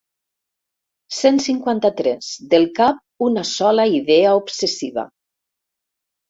Cent 1.17 1.35
cinquanta-tres 1.47 2.29
del 2.53 2.65
cap 2.79 3.27
una 3.27 3.45
sola 3.51 3.87
idea 3.99 4.33
obsessiva. 4.41 5.05